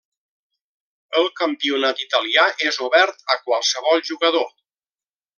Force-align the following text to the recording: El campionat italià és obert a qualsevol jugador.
El 1.19 1.27
campionat 1.41 2.01
italià 2.05 2.45
és 2.69 2.79
obert 2.89 3.21
a 3.35 3.39
qualsevol 3.43 4.03
jugador. 4.13 4.49